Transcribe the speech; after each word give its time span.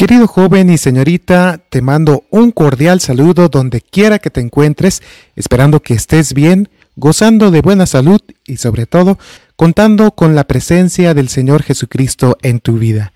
Querido 0.00 0.26
joven 0.26 0.70
y 0.70 0.78
señorita, 0.78 1.60
te 1.68 1.82
mando 1.82 2.24
un 2.30 2.52
cordial 2.52 3.02
saludo 3.02 3.50
donde 3.50 3.82
quiera 3.82 4.18
que 4.18 4.30
te 4.30 4.40
encuentres, 4.40 5.02
esperando 5.36 5.82
que 5.82 5.92
estés 5.92 6.32
bien, 6.32 6.70
gozando 6.96 7.50
de 7.50 7.60
buena 7.60 7.84
salud 7.84 8.18
y 8.46 8.56
sobre 8.56 8.86
todo 8.86 9.18
contando 9.56 10.12
con 10.12 10.34
la 10.34 10.44
presencia 10.44 11.12
del 11.12 11.28
Señor 11.28 11.62
Jesucristo 11.62 12.38
en 12.40 12.60
tu 12.60 12.78
vida. 12.78 13.12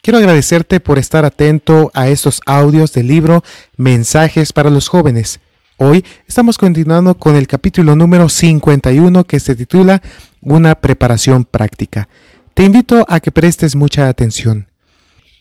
Quiero 0.00 0.18
agradecerte 0.18 0.78
por 0.78 1.00
estar 1.00 1.24
atento 1.24 1.90
a 1.92 2.06
estos 2.06 2.40
audios 2.46 2.92
del 2.92 3.08
libro 3.08 3.42
Mensajes 3.76 4.52
para 4.52 4.70
los 4.70 4.86
jóvenes. 4.86 5.40
Hoy 5.76 6.04
estamos 6.28 6.56
continuando 6.56 7.16
con 7.16 7.34
el 7.34 7.48
capítulo 7.48 7.96
número 7.96 8.28
51 8.28 9.24
que 9.24 9.40
se 9.40 9.56
titula 9.56 10.00
Una 10.40 10.76
preparación 10.76 11.44
práctica. 11.44 12.08
Te 12.54 12.62
invito 12.62 13.04
a 13.08 13.18
que 13.18 13.32
prestes 13.32 13.74
mucha 13.74 14.08
atención. 14.08 14.68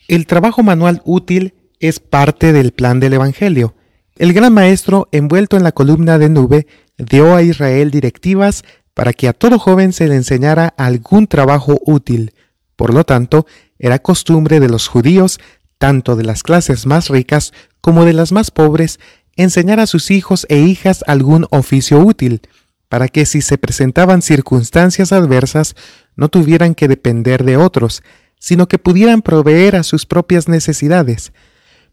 El 0.07 0.27
trabajo 0.27 0.61
manual 0.61 1.01
útil 1.03 1.55
es 1.79 1.99
parte 1.99 2.53
del 2.53 2.73
plan 2.73 2.99
del 2.99 3.13
Evangelio. 3.13 3.75
El 4.15 4.33
gran 4.33 4.53
maestro, 4.53 5.09
envuelto 5.11 5.57
en 5.57 5.63
la 5.63 5.71
columna 5.71 6.19
de 6.19 6.29
nube, 6.29 6.67
dio 6.97 7.35
a 7.35 7.41
Israel 7.41 7.89
directivas 7.89 8.63
para 8.93 9.13
que 9.13 9.27
a 9.27 9.33
todo 9.33 9.57
joven 9.57 9.93
se 9.93 10.07
le 10.07 10.15
enseñara 10.15 10.73
algún 10.77 11.25
trabajo 11.25 11.79
útil. 11.85 12.33
Por 12.75 12.93
lo 12.93 13.03
tanto, 13.03 13.47
era 13.79 13.97
costumbre 13.99 14.59
de 14.59 14.69
los 14.69 14.87
judíos, 14.87 15.39
tanto 15.79 16.15
de 16.15 16.23
las 16.23 16.43
clases 16.43 16.85
más 16.85 17.09
ricas 17.09 17.51
como 17.81 18.05
de 18.05 18.13
las 18.13 18.31
más 18.31 18.51
pobres, 18.51 18.99
enseñar 19.35 19.79
a 19.79 19.87
sus 19.87 20.11
hijos 20.11 20.45
e 20.49 20.59
hijas 20.59 21.03
algún 21.07 21.47
oficio 21.49 21.99
útil, 21.99 22.41
para 22.89 23.07
que 23.07 23.25
si 23.25 23.41
se 23.41 23.57
presentaban 23.57 24.21
circunstancias 24.21 25.11
adversas 25.11 25.75
no 26.15 26.29
tuvieran 26.29 26.75
que 26.75 26.87
depender 26.87 27.43
de 27.43 27.57
otros, 27.57 28.03
sino 28.45 28.67
que 28.67 28.77
pudieran 28.77 29.23
proveer 29.23 29.75
a 29.75 29.81
sus 29.81 30.05
propias 30.05 30.47
necesidades. 30.47 31.33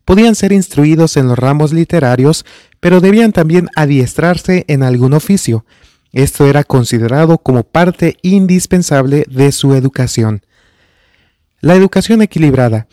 Podían 0.05 0.35
ser 0.35 0.53
instruidos 0.53 1.17
en 1.17 1.27
los 1.27 1.39
ramos 1.39 1.73
literarios, 1.73 2.45
pero 2.79 3.01
debían 3.01 3.33
también 3.33 3.71
adiestrarse 3.75 4.67
en 4.69 4.83
algún 4.83 5.15
oficio. 5.15 5.65
Esto 6.13 6.47
era 6.47 6.63
considerado 6.63 7.39
como 7.39 7.63
parte 7.63 8.19
indispensable 8.21 9.25
de 9.31 9.51
su 9.51 9.73
educación. 9.73 10.45
La 11.63 11.75
educación 11.75 12.21
equilibrada. 12.21 12.87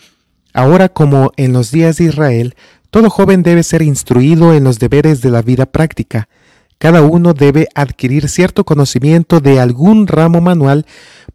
Ahora 0.53 0.87
como 0.87 1.33
en 1.35 1.52
los 1.52 1.69
días 1.69 1.97
de 1.97 2.05
Israel, 2.05 2.55
todo 2.91 3.09
joven 3.09 3.43
debe 3.43 3.63
ser 3.63 3.81
instruido 3.81 4.53
en 4.53 4.63
los 4.63 4.80
deberes 4.80 5.19
de 5.19 5.31
la 5.31 5.41
vida 5.41 5.65
práctica. 5.65 6.30
Cada 6.77 7.02
uno 7.02 7.33
debe 7.33 7.67
adquirir 7.75 8.30
cierto 8.30 8.63
conocimiento 8.63 9.41
de 9.41 9.59
algún 9.59 10.07
ramo 10.07 10.39
manual 10.39 10.85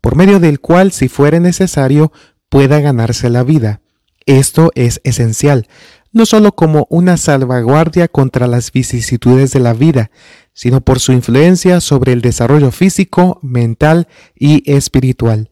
por 0.05 0.16
medio 0.16 0.38
del 0.38 0.60
cual, 0.60 0.92
si 0.92 1.08
fuere 1.08 1.41
necesario, 1.41 2.12
pueda 2.50 2.78
ganarse 2.78 3.30
la 3.30 3.42
vida. 3.42 3.80
Esto 4.27 4.70
es 4.74 5.00
esencial, 5.02 5.66
no 6.12 6.27
sólo 6.27 6.55
como 6.55 6.86
una 6.91 7.16
salvaguardia 7.16 8.08
contra 8.08 8.46
las 8.46 8.70
vicisitudes 8.70 9.52
de 9.52 9.61
la 9.61 9.72
vida, 9.72 10.11
sino 10.52 10.83
por 10.83 11.00
su 11.00 11.12
influencia 11.12 11.80
sobre 11.80 12.12
el 12.12 12.20
desarrollo 12.20 12.70
físico, 12.70 13.38
mental 13.41 14.06
y 14.34 14.70
espiritual. 14.70 15.48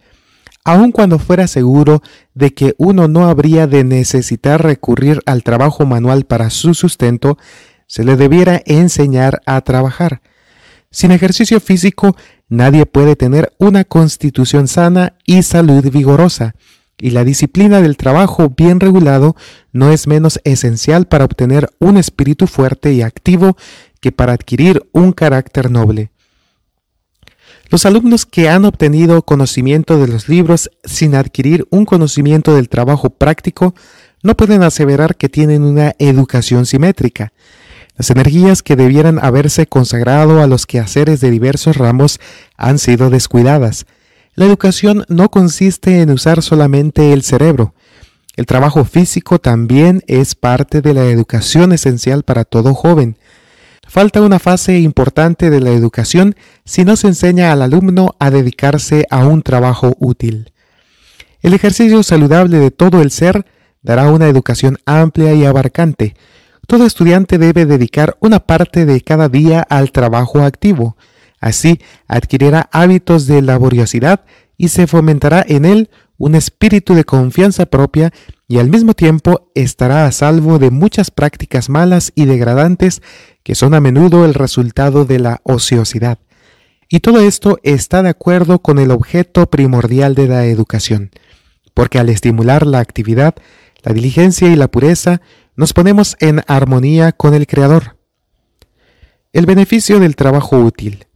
Aun 0.66 0.92
cuando 0.92 1.19
fuera 1.19 1.47
seguro 1.47 2.03
de 2.34 2.53
que 2.53 2.75
uno 2.77 3.09
no 3.09 3.28
habría 3.28 3.66
de 3.66 3.84
necesitar 3.84 4.62
recurrir 4.62 5.22
al 5.25 5.44
trabajo 5.44 5.87
manual 5.87 6.27
para 6.27 6.50
su 6.50 6.75
sustento, 6.75 7.39
se 7.87 8.05
le 8.05 8.16
debiera 8.16 8.61
enseñar 8.66 9.41
a 9.47 9.62
trabajar. 9.62 10.20
Sin 10.93 11.11
ejercicio 11.11 11.59
físico, 11.59 12.17
nadie 12.51 12.85
puede 12.85 13.17
tener 13.17 13.53
una 13.59 13.83
constitución 13.83 14.69
sana 14.69 15.15
y 15.25 15.43
salud 15.43 15.91
vigorosa, 15.91 16.55
y 16.99 17.11
la 17.11 17.25
disciplina 17.25 17.81
del 17.81 17.97
trabajo 17.97 18.51
bien 18.55 18.79
regulado 18.79 19.34
no 19.73 19.91
es 19.91 20.07
menos 20.07 20.39
esencial 20.45 21.07
para 21.09 21.25
obtener 21.25 21.71
un 21.79 21.97
espíritu 21.97 22.47
fuerte 22.47 22.93
y 22.93 23.01
activo 23.01 23.57
que 24.01 24.12
para 24.12 24.34
adquirir 24.34 24.87
un 24.93 25.12
carácter 25.12 25.71
noble. 25.71 26.11
Los 27.71 27.87
alumnos 27.87 28.27
que 28.27 28.50
han 28.50 28.66
obtenido 28.66 29.22
conocimiento 29.22 29.99
de 29.99 30.09
los 30.09 30.28
libros 30.28 30.71
sin 30.84 31.15
adquirir 31.15 31.66
un 31.71 31.87
conocimiento 31.87 32.55
del 32.55 32.69
trabajo 32.69 33.09
práctico 33.09 33.75
no 34.22 34.37
pueden 34.37 34.62
aseverar 34.62 35.16
que 35.16 35.31
tienen 35.31 35.62
una 35.62 35.95
educación 35.99 36.66
simétrica. 36.66 37.33
Las 37.97 38.10
energías 38.10 38.62
que 38.62 38.76
debieran 38.76 39.19
haberse 39.22 39.66
consagrado 39.66 40.42
a 40.42 40.47
los 40.47 40.66
quehaceres 40.66 41.20
de 41.20 41.30
diversos 41.30 41.76
ramos 41.76 42.20
han 42.56 42.78
sido 42.78 43.10
descuidadas. 43.10 43.86
La 44.34 44.47
educación 44.47 45.04
no 45.08 45.30
consiste 45.30 46.00
en 46.00 46.10
usar 46.10 46.42
solamente 46.42 47.12
el 47.12 47.22
cerebro. 47.22 47.75
El 48.34 48.47
trabajo 48.47 48.84
físico 48.84 49.38
también 49.38 50.03
es 50.06 50.34
parte 50.34 50.80
de 50.80 50.94
la 50.94 51.04
educación 51.04 51.72
esencial 51.72 52.22
para 52.22 52.44
todo 52.44 52.72
joven. 52.72 53.19
Falta 53.86 54.22
una 54.22 54.38
fase 54.38 54.78
importante 54.78 55.50
de 55.50 55.60
la 55.60 55.70
educación 55.70 56.34
si 56.64 56.84
no 56.84 56.97
se 56.97 57.09
enseña 57.09 57.53
al 57.53 57.60
alumno 57.60 58.16
a 58.19 58.30
dedicarse 58.30 59.06
a 59.10 59.26
un 59.26 59.42
trabajo 59.42 59.94
útil. 59.98 60.53
El 61.42 61.53
ejercicio 61.53 62.03
saludable 62.03 62.59
de 62.59 62.70
todo 62.70 63.03
el 63.03 63.10
ser 63.10 63.44
dará 63.82 64.10
una 64.10 64.28
educación 64.28 64.78
amplia 64.86 65.34
y 65.34 65.44
abarcante, 65.44 66.14
todo 66.67 66.87
estudiante 66.87 67.39
debe 67.39 67.67
dedicar 67.67 68.17
una 68.21 68.41
parte 68.41 68.84
de 68.87 69.00
cada 69.00 69.28
día 69.28 69.62
al 69.69 69.93
trabajo 69.93 70.43
activo. 70.43 70.97
Así 71.41 71.81
adquirirá 72.06 72.69
hábitos 72.73 73.27
de 73.27 73.43
laboriosidad 73.43 74.25
y 74.56 74.69
se 74.69 74.87
fomentará 74.87 75.45
en 75.47 75.65
él 75.65 75.91
un 76.19 76.37
espíritu 76.37 76.95
de 76.95 77.05
confianza 77.05 77.67
propia 77.67 78.12
y 78.47 78.59
al 78.59 78.71
mismo 78.71 78.95
tiempo 78.95 79.51
estará 79.55 80.06
a 80.06 80.12
salvo 80.12 80.59
de 80.61 80.71
muchas 80.71 81.11
prácticas 81.11 81.69
malas 81.69 82.12
y 82.15 82.27
degradantes 82.27 83.03
que 83.43 83.56
son 83.56 83.75
a 83.75 83.81
menudo 83.81 84.25
el 84.25 84.34
resultado 84.34 85.05
de 85.05 85.19
la 85.19 85.41
ociosidad. 85.43 86.19
Y 86.89 87.01
todo 87.01 87.21
esto 87.21 87.59
está 87.62 88.03
de 88.03 88.11
acuerdo 88.11 88.61
con 88.61 88.78
el 88.78 88.91
objeto 88.91 89.49
primordial 89.49 90.15
de 90.15 90.28
la 90.28 90.45
educación, 90.45 91.11
porque 91.75 91.99
al 91.99 92.11
estimular 92.11 92.67
la 92.67 92.81
actividad, 92.81 93.34
la 93.83 93.93
diligencia 93.93 94.49
y 94.49 94.56
la 94.56 94.69
pureza, 94.69 95.22
nos 95.57 95.73
ponemos 95.73 96.17
en 96.21 96.43
armonía 96.47 97.13
con 97.13 97.35
el 97.35 97.47
Creador. 97.47 97.97
El 99.33 99.47
beneficio 99.47 100.01
del 100.01 100.17
trabajo 100.17 100.59
útil. 100.59 101.07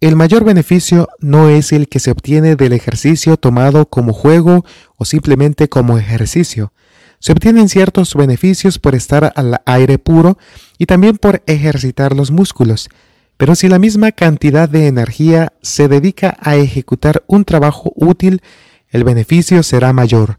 El 0.00 0.16
mayor 0.16 0.44
beneficio 0.44 1.08
no 1.20 1.48
es 1.48 1.72
el 1.72 1.88
que 1.88 2.00
se 2.00 2.10
obtiene 2.10 2.56
del 2.56 2.72
ejercicio 2.72 3.36
tomado 3.36 3.86
como 3.86 4.12
juego 4.12 4.64
o 4.96 5.04
simplemente 5.04 5.68
como 5.68 5.98
ejercicio. 5.98 6.72
Se 7.18 7.32
obtienen 7.32 7.68
ciertos 7.68 8.14
beneficios 8.14 8.78
por 8.78 8.94
estar 8.94 9.32
al 9.36 9.60
aire 9.64 9.98
puro 9.98 10.38
y 10.78 10.86
también 10.86 11.16
por 11.16 11.42
ejercitar 11.46 12.14
los 12.14 12.30
músculos, 12.30 12.88
pero 13.36 13.54
si 13.54 13.68
la 13.68 13.78
misma 13.78 14.12
cantidad 14.12 14.68
de 14.68 14.86
energía 14.86 15.52
se 15.62 15.88
dedica 15.88 16.36
a 16.40 16.56
ejecutar 16.56 17.24
un 17.26 17.44
trabajo 17.44 17.92
útil, 17.94 18.42
el 18.88 19.04
beneficio 19.04 19.62
será 19.62 19.92
mayor. 19.92 20.38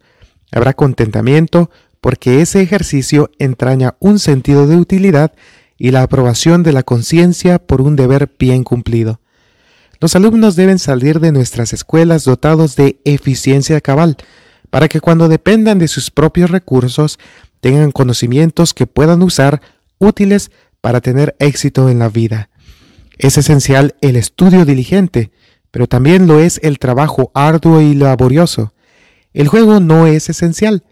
Habrá 0.52 0.74
contentamiento, 0.74 1.70
porque 2.02 2.42
ese 2.42 2.62
ejercicio 2.62 3.32
entraña 3.40 3.96
un 4.00 4.20
sentido 4.20 4.68
de 4.68 4.78
utilidad 4.78 5.34
y 5.78 5.92
la 5.92 6.02
aprobación 6.02 6.64
de 6.64 6.74
la 6.74 6.84
conciencia 6.84 7.60
por 7.60 7.82
un 7.82 7.96
deber 7.96 8.30
bien 8.40 8.64
cumplido. 8.64 9.20
Los 10.00 10.16
alumnos 10.16 10.56
deben 10.56 10.80
salir 10.80 11.20
de 11.20 11.32
nuestras 11.32 11.74
escuelas 11.74 12.24
dotados 12.24 12.76
de 12.76 13.00
eficiencia 13.04 13.82
cabal, 13.82 14.18
para 14.70 14.88
que 14.88 15.00
cuando 15.00 15.28
dependan 15.28 15.80
de 15.80 15.88
sus 15.88 16.12
propios 16.12 16.52
recursos 16.52 17.20
tengan 17.62 17.92
conocimientos 17.92 18.74
que 18.74 18.86
puedan 18.86 19.22
usar 19.22 19.62
útiles 19.98 20.52
para 20.82 21.02
tener 21.02 21.36
éxito 21.40 21.90
en 21.90 22.00
la 22.00 22.10
vida. 22.10 22.50
Es 23.18 23.38
esencial 23.38 23.96
el 24.02 24.16
estudio 24.16 24.66
diligente, 24.66 25.32
pero 25.72 25.88
también 25.88 26.28
lo 26.28 26.40
es 26.40 26.60
el 26.64 26.78
trabajo 26.80 27.32
arduo 27.34 27.82
y 27.82 27.96
laborioso. 27.96 28.74
El 29.34 29.48
juego 29.48 29.80
no 29.80 30.06
es 30.06 30.30
esencial, 30.30 30.84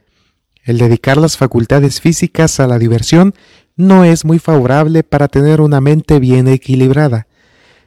el 0.66 0.80
dedicar 0.80 1.18
las 1.18 1.38
facultades 1.38 2.02
físicas 2.02 2.60
a 2.60 2.68
la 2.68 2.80
diversión 2.80 3.36
no 3.78 4.04
es 4.04 4.26
muy 4.26 4.40
favorable 4.40 5.04
para 5.04 5.28
tener 5.28 5.62
una 5.62 5.80
mente 5.80 6.20
bien 6.20 6.48
equilibrada. 6.48 7.28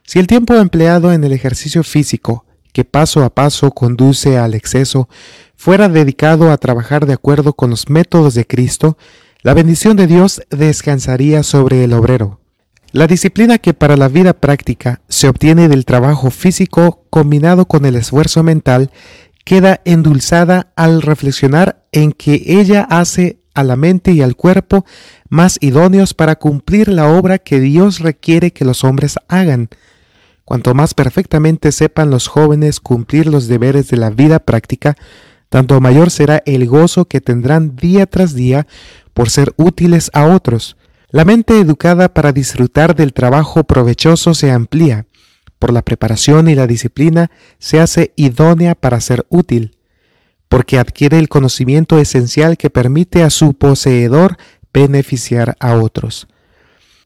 Si 0.04 0.18
el 0.18 0.26
tiempo 0.26 0.54
empleado 0.54 1.12
en 1.12 1.24
el 1.24 1.32
ejercicio 1.32 1.82
físico, 1.82 2.46
que 2.72 2.84
paso 2.84 3.24
a 3.24 3.34
paso 3.34 3.72
conduce 3.72 4.38
al 4.38 4.54
exceso, 4.54 5.08
fuera 5.56 5.88
dedicado 5.88 6.52
a 6.52 6.56
trabajar 6.56 7.04
de 7.04 7.14
acuerdo 7.14 7.52
con 7.52 7.70
los 7.70 7.90
métodos 7.90 8.34
de 8.34 8.46
Cristo, 8.46 8.96
la 9.42 9.54
bendición 9.54 9.96
de 9.96 10.06
Dios 10.06 10.40
descansaría 10.50 11.42
sobre 11.42 11.84
el 11.84 11.92
obrero. 11.92 12.40
La 12.92 13.06
disciplina 13.06 13.58
que 13.58 13.74
para 13.74 13.96
la 13.96 14.08
vida 14.08 14.32
práctica 14.32 15.02
se 15.08 15.28
obtiene 15.28 15.68
del 15.68 15.84
trabajo 15.84 16.30
físico 16.30 17.04
combinado 17.10 17.66
con 17.66 17.84
el 17.84 17.96
esfuerzo 17.96 18.42
mental 18.42 18.90
queda 19.48 19.80
endulzada 19.86 20.72
al 20.76 21.00
reflexionar 21.00 21.82
en 21.90 22.12
que 22.12 22.42
ella 22.44 22.82
hace 22.82 23.40
a 23.54 23.64
la 23.64 23.76
mente 23.76 24.12
y 24.12 24.20
al 24.20 24.36
cuerpo 24.36 24.84
más 25.30 25.56
idóneos 25.62 26.12
para 26.12 26.36
cumplir 26.36 26.88
la 26.88 27.08
obra 27.08 27.38
que 27.38 27.58
Dios 27.58 28.00
requiere 28.00 28.52
que 28.52 28.66
los 28.66 28.84
hombres 28.84 29.14
hagan. 29.26 29.70
Cuanto 30.44 30.74
más 30.74 30.92
perfectamente 30.92 31.72
sepan 31.72 32.10
los 32.10 32.26
jóvenes 32.28 32.78
cumplir 32.78 33.26
los 33.26 33.48
deberes 33.48 33.88
de 33.88 33.96
la 33.96 34.10
vida 34.10 34.38
práctica, 34.38 34.98
tanto 35.48 35.80
mayor 35.80 36.10
será 36.10 36.42
el 36.44 36.66
gozo 36.66 37.06
que 37.06 37.22
tendrán 37.22 37.74
día 37.74 38.04
tras 38.04 38.34
día 38.34 38.66
por 39.14 39.30
ser 39.30 39.54
útiles 39.56 40.10
a 40.12 40.26
otros. 40.26 40.76
La 41.08 41.24
mente 41.24 41.58
educada 41.58 42.12
para 42.12 42.32
disfrutar 42.32 42.94
del 42.94 43.14
trabajo 43.14 43.64
provechoso 43.64 44.34
se 44.34 44.50
amplía, 44.50 45.06
por 45.58 45.72
la 45.72 45.82
preparación 45.82 46.48
y 46.48 46.54
la 46.54 46.66
disciplina 46.66 47.30
se 47.58 47.80
hace 47.80 48.12
idónea 48.16 48.74
para 48.74 49.00
ser 49.00 49.26
útil, 49.28 49.76
porque 50.48 50.78
adquiere 50.78 51.18
el 51.18 51.28
conocimiento 51.28 51.98
esencial 51.98 52.56
que 52.56 52.70
permite 52.70 53.22
a 53.22 53.30
su 53.30 53.54
poseedor 53.54 54.36
beneficiar 54.72 55.56
a 55.60 55.74
otros. 55.74 56.28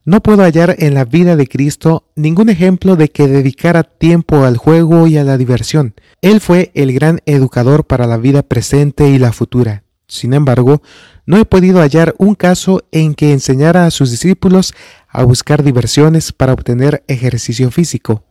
No 0.05 0.21
puedo 0.21 0.43
hallar 0.43 0.75
en 0.79 0.95
la 0.95 1.05
vida 1.05 1.37
de 1.37 1.47
Cristo 1.47 2.09
ningún 2.17 2.49
ejemplo 2.49 2.97
de 2.97 3.09
que 3.09 3.29
dedicara 3.29 3.85
tiempo 3.85 4.45
al 4.45 4.57
juego 4.57 5.07
y 5.07 5.17
a 5.17 5.23
la 5.23 5.39
diversión. 5.39 5.95
Él 6.23 6.41
fue 6.41 6.73
el 6.75 6.93
gran 6.93 7.21
educador 7.25 7.85
para 7.85 8.09
la 8.09 8.17
vida 8.17 8.43
presente 8.43 9.09
y 9.09 9.19
la 9.19 9.33
futura. 9.33 9.85
Sin 10.09 10.35
embargo, 10.35 10.83
no 11.25 11.39
he 11.39 11.45
podido 11.45 11.81
hallar 11.81 12.15
un 12.19 12.35
caso 12.35 12.83
en 12.91 13.15
que 13.15 13.33
enseñara 13.33 13.87
a 13.87 13.93
sus 13.93 14.11
discípulos 14.11 14.75
a 15.09 15.23
buscar 15.23 15.63
diversiones 15.63 16.33
para 16.33 16.53
obtener 16.53 17.05
ejercicio 17.07 17.71
físico. 17.71 18.25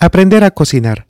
Aprender 0.00 0.44
a 0.44 0.52
cocinar. 0.52 1.08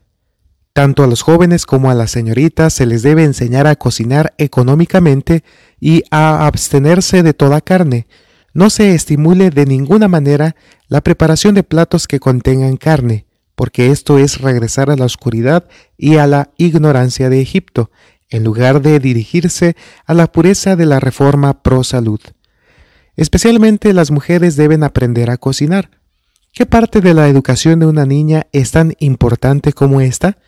Tanto 0.73 1.05
a 1.05 1.07
los 1.07 1.21
jóvenes 1.21 1.67
como 1.67 1.91
a 1.91 1.95
las 1.95 2.11
señoritas 2.11 2.73
se 2.73 2.87
les 2.87 3.03
debe 3.03 3.23
enseñar 3.23 3.67
a 3.67 3.77
cocinar 3.77 4.33
económicamente 4.39 5.45
y 5.79 6.05
a 6.11 6.47
abstenerse 6.47 7.23
de 7.23 7.35
toda 7.35 7.61
carne, 7.61 8.07
no 8.55 8.71
se 8.71 8.95
estimule 8.95 9.51
de 9.51 9.67
ninguna 9.67 10.09
manera 10.09 10.57
la 10.87 11.03
preparación 11.03 11.55
de 11.55 11.65
platos 11.65 12.09
que 12.09 12.19
contengan 12.19 12.79
carne, 12.79 13.27
porque 13.55 13.91
esto 13.91 14.19
es 14.19 14.41
regresar 14.41 14.89
a 14.89 14.97
la 14.97 15.05
oscuridad 15.05 15.69
y 15.99 16.17
a 16.17 16.27
la 16.27 16.51
ignorancia 16.57 17.29
de 17.29 17.43
Egipto, 17.43 17.91
en 18.31 18.43
lugar 18.43 18.81
de 18.81 19.01
dirigirse 19.01 19.77
a 20.07 20.15
la 20.15 20.33
pureza 20.33 20.77
de 20.77 20.87
la 20.87 20.99
reforma 20.99 21.63
pro 21.63 21.85
salud. 21.85 22.21
Especialmente 23.17 23.93
las 23.93 24.11
mujeres 24.11 24.57
deben 24.57 24.83
aprender 24.83 25.29
a 25.29 25.37
cocinar. 25.37 25.98
¿Qué 26.53 26.67
parte 26.67 27.01
de 27.01 27.15
la 27.15 27.29
educación 27.29 27.79
de 27.79 27.87
una 27.87 28.05
niña 28.05 28.47
es 28.53 28.73
tan 28.73 28.95
importante 28.99 29.73
como 29.73 30.01
esta? 30.01 30.39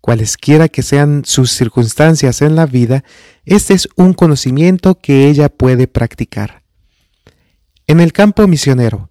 Cualesquiera 0.00 0.68
que 0.68 0.82
sean 0.82 1.22
sus 1.24 1.50
circunstancias 1.50 2.42
en 2.42 2.54
la 2.54 2.66
vida, 2.66 3.04
este 3.44 3.74
es 3.74 3.88
un 3.96 4.14
conocimiento 4.14 4.96
que 5.00 5.28
ella 5.28 5.48
puede 5.48 5.88
practicar. 5.88 6.62
En 7.86 8.00
el 8.00 8.12
campo 8.12 8.46
misionero, 8.46 9.10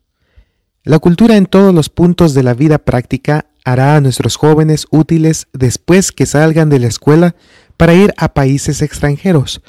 la 0.84 1.00
cultura 1.00 1.36
en 1.36 1.48
todos 1.48 1.74
los 1.74 1.90
puntos 1.90 2.34
de 2.34 2.44
la 2.44 2.54
vida 2.54 2.78
práctica 2.78 3.48
hará 3.66 3.98
a 3.98 4.02
nuestros 4.02 4.38
jóvenes 4.38 4.88
útiles 4.92 5.48
después 5.52 6.14
que 6.14 6.26
salgan 6.26 6.70
de 6.70 6.80
la 6.80 6.88
escuela 6.88 7.36
para 7.76 7.94
ir 7.94 8.14
a 8.16 8.34
países 8.34 8.82
extranjeros. 8.82 9.62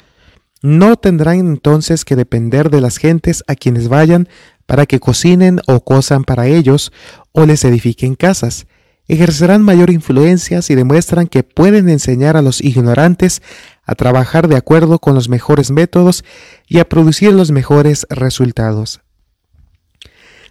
No 0.61 0.95
tendrán 0.95 1.39
entonces 1.39 2.05
que 2.05 2.15
depender 2.15 2.69
de 2.69 2.79
las 2.79 2.97
gentes 2.97 3.43
a 3.47 3.55
quienes 3.55 3.89
vayan 3.89 4.29
para 4.69 4.85
que 4.85 4.99
cocinen 4.99 5.61
o 5.65 5.83
cosan 5.83 6.23
para 6.23 6.45
ellos 6.45 6.93
o 7.31 7.47
les 7.47 7.65
edifiquen 7.65 8.13
casas. 8.13 8.67
Ejercerán 9.07 9.63
mayor 9.63 9.89
influencia 9.89 10.61
si 10.61 10.75
demuestran 10.75 11.25
que 11.25 11.41
pueden 11.41 11.89
enseñar 11.89 12.37
a 12.37 12.43
los 12.43 12.61
ignorantes 12.61 13.41
a 13.83 13.95
trabajar 13.95 14.47
de 14.47 14.57
acuerdo 14.57 14.99
con 14.99 15.15
los 15.15 15.27
mejores 15.27 15.71
métodos 15.71 16.23
y 16.67 16.77
a 16.77 16.87
producir 16.87 17.33
los 17.33 17.49
mejores 17.49 18.05
resultados. 18.11 19.01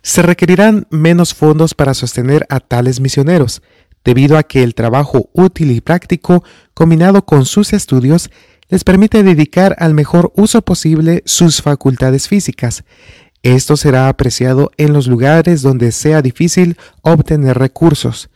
Se 0.02 0.22
requerirán 0.22 0.88
menos 0.90 1.32
fondos 1.32 1.74
para 1.74 1.94
sostener 1.94 2.44
a 2.48 2.58
tales 2.58 2.98
misioneros, 2.98 3.62
debido 4.04 4.36
a 4.36 4.42
que 4.42 4.64
el 4.64 4.74
trabajo 4.74 5.30
útil 5.32 5.70
y 5.70 5.80
práctico, 5.80 6.42
combinado 6.74 7.24
con 7.24 7.44
sus 7.44 7.72
estudios, 7.72 8.30
les 8.68 8.82
permite 8.82 9.22
dedicar 9.22 9.76
al 9.78 9.94
mejor 9.94 10.32
uso 10.34 10.62
posible 10.62 11.22
sus 11.24 11.62
facultades 11.62 12.26
físicas. 12.26 12.82
Esto 13.42 13.76
será 13.76 14.08
apreciado 14.08 14.70
en 14.76 14.92
los 14.92 15.06
lugares 15.06 15.62
donde 15.62 15.92
sea 15.92 16.22
difícil 16.22 16.76
obtener 17.02 17.58
recursos. 17.58 18.30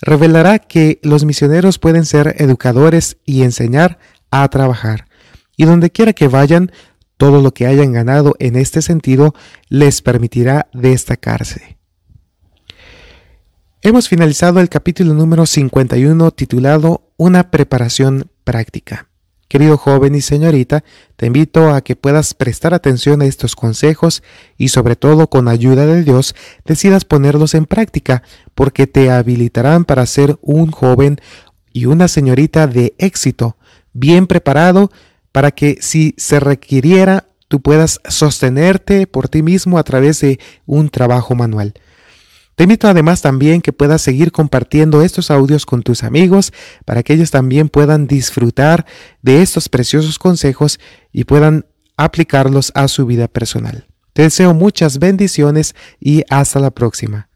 Revelará 0.00 0.58
que 0.58 0.98
los 1.02 1.24
misioneros 1.24 1.78
pueden 1.78 2.04
ser 2.04 2.34
educadores 2.38 3.16
y 3.24 3.42
enseñar 3.42 3.98
a 4.30 4.46
trabajar. 4.48 5.06
Y 5.56 5.64
donde 5.64 5.90
quiera 5.90 6.12
que 6.12 6.28
vayan, 6.28 6.72
todo 7.16 7.40
lo 7.40 7.52
que 7.54 7.66
hayan 7.66 7.92
ganado 7.92 8.34
en 8.40 8.56
este 8.56 8.82
sentido 8.82 9.34
les 9.68 10.02
permitirá 10.02 10.68
destacarse. 10.72 11.78
Hemos 13.82 14.08
finalizado 14.08 14.60
el 14.60 14.68
capítulo 14.68 15.14
número 15.14 15.46
51 15.46 16.30
titulado 16.32 17.12
Una 17.16 17.50
preparación 17.50 18.30
práctica. 18.42 19.08
Querido 19.54 19.78
joven 19.78 20.16
y 20.16 20.20
señorita, 20.20 20.82
te 21.14 21.26
invito 21.26 21.72
a 21.72 21.80
que 21.80 21.94
puedas 21.94 22.34
prestar 22.34 22.74
atención 22.74 23.22
a 23.22 23.26
estos 23.26 23.54
consejos 23.54 24.24
y 24.58 24.66
sobre 24.66 24.96
todo 24.96 25.30
con 25.30 25.46
ayuda 25.46 25.86
de 25.86 26.02
Dios 26.02 26.34
decidas 26.64 27.04
ponerlos 27.04 27.54
en 27.54 27.64
práctica 27.64 28.24
porque 28.56 28.88
te 28.88 29.12
habilitarán 29.12 29.84
para 29.84 30.06
ser 30.06 30.40
un 30.42 30.72
joven 30.72 31.20
y 31.72 31.86
una 31.86 32.08
señorita 32.08 32.66
de 32.66 32.96
éxito, 32.98 33.56
bien 33.92 34.26
preparado 34.26 34.90
para 35.30 35.52
que 35.52 35.78
si 35.80 36.14
se 36.16 36.40
requiriera 36.40 37.28
tú 37.46 37.60
puedas 37.60 38.00
sostenerte 38.08 39.06
por 39.06 39.28
ti 39.28 39.44
mismo 39.44 39.78
a 39.78 39.84
través 39.84 40.20
de 40.20 40.40
un 40.66 40.88
trabajo 40.88 41.36
manual. 41.36 41.74
Te 42.54 42.64
invito 42.64 42.86
además 42.86 43.20
también 43.20 43.60
que 43.60 43.72
puedas 43.72 44.00
seguir 44.00 44.30
compartiendo 44.30 45.02
estos 45.02 45.30
audios 45.30 45.66
con 45.66 45.82
tus 45.82 46.04
amigos 46.04 46.52
para 46.84 47.02
que 47.02 47.14
ellos 47.14 47.30
también 47.30 47.68
puedan 47.68 48.06
disfrutar 48.06 48.86
de 49.22 49.42
estos 49.42 49.68
preciosos 49.68 50.18
consejos 50.18 50.78
y 51.12 51.24
puedan 51.24 51.66
aplicarlos 51.96 52.70
a 52.74 52.86
su 52.88 53.06
vida 53.06 53.26
personal. 53.26 53.86
Te 54.12 54.22
deseo 54.22 54.54
muchas 54.54 55.00
bendiciones 55.00 55.74
y 55.98 56.22
hasta 56.30 56.60
la 56.60 56.70
próxima. 56.70 57.28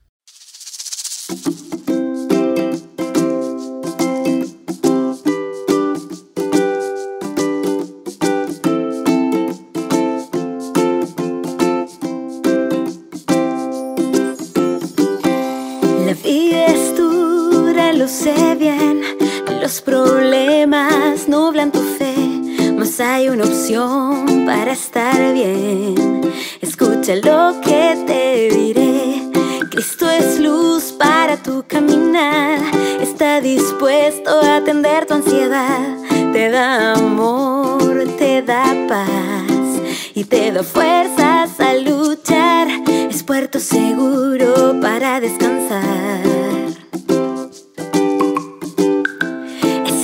Es 30.19 30.39
luz 30.39 30.93
para 30.93 31.37
tu 31.37 31.65
caminar, 31.67 32.61
está 33.01 33.41
dispuesto 33.41 34.31
a 34.43 34.57
atender 34.57 35.07
tu 35.07 35.15
ansiedad, 35.15 35.97
te 36.33 36.51
da 36.51 36.95
amor, 36.95 38.05
te 38.19 38.43
da 38.43 38.65
paz 38.89 39.81
y 40.15 40.25
te 40.25 40.53
da 40.53 40.63
fuerzas 40.63 41.61
a 41.61 41.75
luchar, 41.75 42.69
es 43.11 43.23
puerto 43.23 43.61
seguro 43.61 44.79
para 44.81 45.21
descansar. 45.21 46.39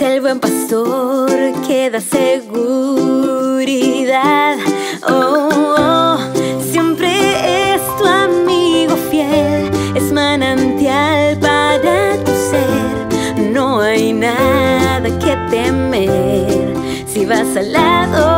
el 0.04 0.20
buen 0.20 0.38
pastor 0.38 1.30
que 1.66 1.90
da 1.90 2.00
seguridad. 2.00 2.96
Oh, 5.08 5.53
vas 17.26 17.56
al 17.56 17.72
lado 17.72 18.33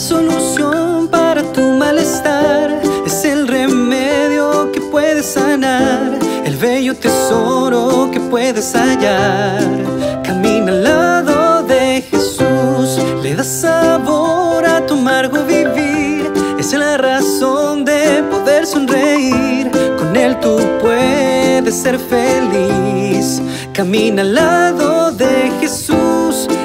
solución 0.00 1.08
para 1.08 1.42
tu 1.52 1.60
malestar, 1.60 2.80
es 3.06 3.24
el 3.24 3.48
remedio 3.48 4.70
que 4.72 4.80
puedes 4.80 5.26
sanar, 5.26 6.18
el 6.44 6.56
bello 6.56 6.94
tesoro 6.94 8.10
que 8.12 8.20
puedes 8.20 8.74
hallar. 8.74 9.62
Camina 10.24 10.72
al 10.72 10.84
lado 10.84 11.62
de 11.64 12.02
Jesús 12.02 12.28
da 13.38 13.44
sabor 13.44 14.66
a 14.66 14.84
tu 14.84 14.94
amargo 14.94 15.44
vivir. 15.44 16.32
Es 16.58 16.72
la 16.72 16.96
razón 16.96 17.84
de 17.84 18.24
poder 18.30 18.66
sonreír. 18.66 19.70
Con 19.96 20.16
él 20.16 20.36
tú 20.40 20.58
puedes 20.80 21.74
ser 21.74 21.98
feliz. 22.00 23.40
Camina 23.72 24.22
al 24.22 24.34
lado 24.34 25.12
de 25.12 25.52
Jesús. 25.60 25.67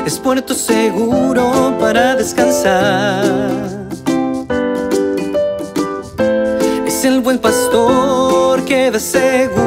Es 0.05 0.19
puerto 0.19 0.53
seguro 0.53 1.75
para 1.79 2.15
descansar. 2.15 3.24
Es 6.86 7.05
el 7.05 7.22
buen 7.22 7.39
pastor 7.39 8.65
que 8.65 8.91
da 8.91 9.00
seguridad. 9.00 9.63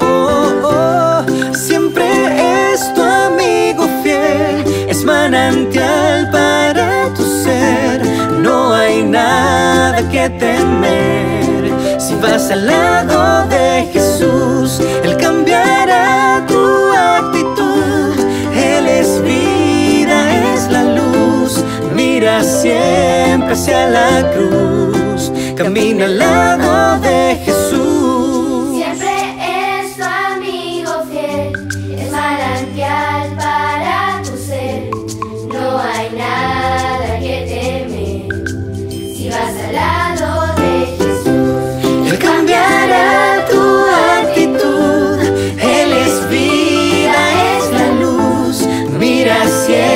Oh, 0.00 0.52
oh. 0.64 1.24
Siempre 1.54 2.72
es 2.72 2.92
tu 2.94 3.02
amigo 3.02 3.88
fiel. 4.02 4.64
Es 4.88 5.04
manantial 5.04 6.28
para 6.32 7.14
tu 7.14 7.22
ser. 7.44 8.02
No 8.42 8.74
hay 8.74 9.04
nada 9.04 10.08
que 10.10 10.28
temer. 10.30 12.00
Si 12.00 12.16
vas 12.16 12.50
al 12.50 12.66
lado 12.66 13.46
de 13.48 13.88
Jesús, 13.92 14.13
hacia 23.54 23.88
la 23.88 24.32
cruz. 24.32 25.30
Camina 25.56 26.06
al 26.06 26.18
lado 26.18 27.00
de 27.00 27.36
Jesús. 27.44 28.74
Siempre 28.74 29.14
es 29.54 29.96
tu 29.96 30.02
amigo 30.02 30.90
fiel, 31.08 31.52
es 31.96 32.10
manantial 32.10 33.22
para 33.36 34.20
tu 34.24 34.36
ser. 34.36 34.90
No 35.52 35.78
hay 35.78 36.08
nada 36.24 37.08
que 37.24 37.34
temer 37.52 38.26
si 39.16 39.30
vas 39.30 39.54
al 39.66 39.74
lado 39.82 40.26
de 40.60 40.72
Jesús. 40.98 42.10
Él 42.10 42.18
cambiará 42.18 43.46
tu 43.52 43.64
actitud. 44.20 45.18
Él 45.76 45.90
es 46.04 46.14
vida, 46.28 47.20
es 47.56 47.64
la 47.78 47.88
luz. 48.02 48.66
Mira 48.98 49.36
siempre 49.64 49.93